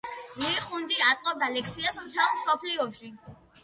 [0.43, 3.17] ლი ხუნჯი აწყობდა ლექციებს მთელ მსოფლიოში.